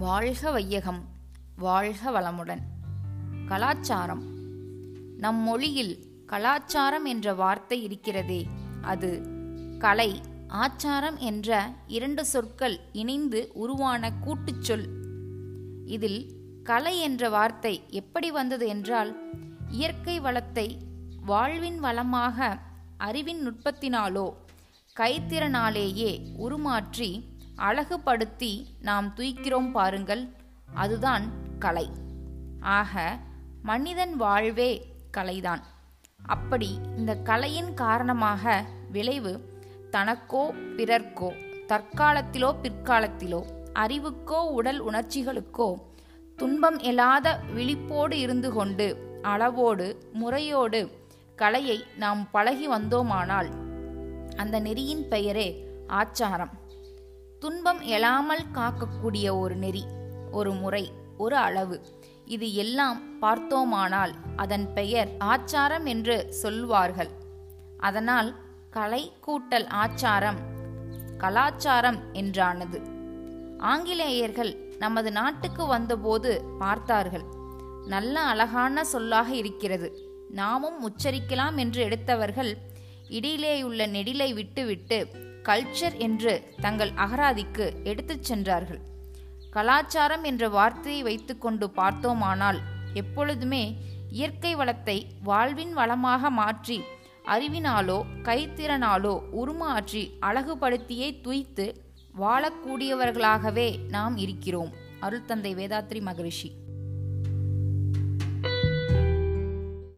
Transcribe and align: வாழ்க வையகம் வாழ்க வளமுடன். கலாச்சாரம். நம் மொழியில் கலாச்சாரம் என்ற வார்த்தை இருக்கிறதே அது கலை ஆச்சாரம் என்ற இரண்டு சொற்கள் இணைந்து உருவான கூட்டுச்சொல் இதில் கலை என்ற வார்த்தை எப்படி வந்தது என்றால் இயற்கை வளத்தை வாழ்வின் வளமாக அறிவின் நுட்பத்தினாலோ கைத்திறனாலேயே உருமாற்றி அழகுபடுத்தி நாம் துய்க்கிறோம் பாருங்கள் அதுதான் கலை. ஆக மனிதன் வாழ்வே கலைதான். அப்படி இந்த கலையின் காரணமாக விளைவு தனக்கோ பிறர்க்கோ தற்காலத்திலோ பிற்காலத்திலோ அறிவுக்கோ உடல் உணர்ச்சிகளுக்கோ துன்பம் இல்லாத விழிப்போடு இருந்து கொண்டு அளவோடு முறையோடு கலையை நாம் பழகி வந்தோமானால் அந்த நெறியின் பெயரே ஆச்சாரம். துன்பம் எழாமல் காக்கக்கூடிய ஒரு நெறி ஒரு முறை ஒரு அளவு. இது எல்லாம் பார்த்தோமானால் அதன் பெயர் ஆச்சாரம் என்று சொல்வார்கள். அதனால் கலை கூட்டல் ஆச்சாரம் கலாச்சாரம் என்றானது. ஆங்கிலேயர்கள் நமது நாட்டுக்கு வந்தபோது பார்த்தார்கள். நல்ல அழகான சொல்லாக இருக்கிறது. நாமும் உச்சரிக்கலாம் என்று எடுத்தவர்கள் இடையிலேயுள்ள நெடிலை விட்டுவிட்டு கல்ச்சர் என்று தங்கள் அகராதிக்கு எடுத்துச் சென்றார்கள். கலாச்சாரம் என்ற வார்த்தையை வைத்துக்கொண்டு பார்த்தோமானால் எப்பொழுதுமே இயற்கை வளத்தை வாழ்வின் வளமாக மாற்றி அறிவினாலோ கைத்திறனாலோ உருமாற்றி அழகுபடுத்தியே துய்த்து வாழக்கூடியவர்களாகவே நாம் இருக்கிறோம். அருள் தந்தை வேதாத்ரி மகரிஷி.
வாழ்க 0.00 0.50
வையகம் 0.50 1.00
வாழ்க 1.56 2.10
வளமுடன். 2.10 2.60
கலாச்சாரம். 3.48 4.22
நம் 5.18 5.36
மொழியில் 5.36 6.24
கலாச்சாரம் 6.26 7.04
என்ற 7.04 7.34
வார்த்தை 7.34 7.82
இருக்கிறதே 7.82 8.46
அது 8.82 9.22
கலை 9.78 10.20
ஆச்சாரம் 10.48 11.16
என்ற 11.16 11.74
இரண்டு 11.86 12.24
சொற்கள் 12.24 12.80
இணைந்து 12.92 13.50
உருவான 13.54 14.12
கூட்டுச்சொல் 14.26 14.86
இதில் 15.86 16.34
கலை 16.62 16.98
என்ற 16.98 17.28
வார்த்தை 17.28 17.84
எப்படி 17.90 18.30
வந்தது 18.30 18.68
என்றால் 18.68 19.16
இயற்கை 19.70 20.20
வளத்தை 20.20 20.78
வாழ்வின் 21.24 21.78
வளமாக 21.78 22.58
அறிவின் 22.96 23.48
நுட்பத்தினாலோ 23.48 24.32
கைத்திறனாலேயே 24.96 26.36
உருமாற்றி 26.38 27.29
அழகுபடுத்தி 27.68 28.52
நாம் 28.80 29.08
துய்க்கிறோம் 29.16 29.70
பாருங்கள் 29.70 30.22
அதுதான் 30.74 31.24
கலை. 31.58 31.86
ஆக 32.60 33.18
மனிதன் 33.62 34.16
வாழ்வே 34.16 34.70
கலைதான். 35.16 35.62
அப்படி 36.26 36.78
இந்த 36.96 37.16
கலையின் 37.16 37.74
காரணமாக 37.74 38.64
விளைவு 38.92 39.32
தனக்கோ 39.90 40.42
பிறர்க்கோ 40.76 41.30
தற்காலத்திலோ 41.66 42.50
பிற்காலத்திலோ 42.62 43.40
அறிவுக்கோ 43.74 44.40
உடல் 44.50 44.80
உணர்ச்சிகளுக்கோ 44.86 45.68
துன்பம் 46.36 46.78
இல்லாத 46.78 47.40
விழிப்போடு 47.54 48.16
இருந்து 48.18 48.52
கொண்டு 48.52 48.86
அளவோடு 49.22 49.86
முறையோடு 50.12 50.80
கலையை 51.36 51.78
நாம் 51.96 52.22
பழகி 52.30 52.68
வந்தோமானால் 52.70 53.50
அந்த 54.36 54.60
நெறியின் 54.60 55.04
பெயரே 55.08 55.48
ஆச்சாரம். 55.88 56.54
துன்பம் 57.42 57.80
எழாமல் 57.80 58.42
காக்கக்கூடிய 58.54 59.38
ஒரு 59.38 59.56
நெறி 59.56 59.84
ஒரு 60.30 60.50
முறை 60.52 60.92
ஒரு 61.16 61.36
அளவு. 61.36 61.76
இது 62.24 62.54
எல்லாம் 62.54 63.18
பார்த்தோமானால் 63.18 64.12
அதன் 64.36 64.72
பெயர் 64.72 65.10
ஆச்சாரம் 65.24 65.84
என்று 65.84 66.32
சொல்வார்கள். 66.32 67.10
அதனால் 67.78 68.34
கலை 68.70 69.12
கூட்டல் 69.26 69.66
ஆச்சாரம் 69.68 70.36
கலாச்சாரம் 71.18 71.98
என்றானது. 72.12 72.80
ஆங்கிலேயர்கள் 73.58 74.52
நமது 74.78 75.12
நாட்டுக்கு 75.12 75.66
வந்தபோது 75.66 76.44
பார்த்தார்கள். 76.58 77.24
நல்ல 77.86 78.20
அழகான 78.20 78.84
சொல்லாக 78.84 79.34
இருக்கிறது. 79.34 79.90
நாமும் 80.30 80.78
உச்சரிக்கலாம் 80.88 81.56
என்று 81.56 81.82
எடுத்தவர்கள் 81.82 82.52
இடையிலேயுள்ள 83.08 83.82
நெடிலை 83.96 84.34
விட்டுவிட்டு 84.34 85.28
கல்ச்சர் 85.42 85.96
என்று 85.96 86.32
தங்கள் 86.60 86.90
அகராதிக்கு 86.90 87.66
எடுத்துச் 87.84 88.24
சென்றார்கள். 88.24 88.80
கலாச்சாரம் 89.50 90.24
என்ற 90.24 90.48
வார்த்தையை 90.48 91.02
வைத்துக்கொண்டு 91.02 91.70
பார்த்தோமானால் 91.70 92.60
எப்பொழுதுமே 92.94 93.64
இயற்கை 94.10 94.54
வளத்தை 94.54 95.06
வாழ்வின் 95.22 95.72
வளமாக 95.72 96.30
மாற்றி 96.30 96.78
அறிவினாலோ 97.26 97.98
கைத்திறனாலோ 98.22 99.14
உருமாற்றி 99.32 100.02
அழகுபடுத்தியே 100.20 101.20
துய்த்து 101.20 101.66
வாழக்கூடியவர்களாகவே 102.20 103.68
நாம் 103.88 104.16
இருக்கிறோம். 104.16 104.72
அருள் 105.00 105.24
தந்தை 105.24 105.54
வேதாத்ரி 105.54 106.00
மகரிஷி. 106.00 106.50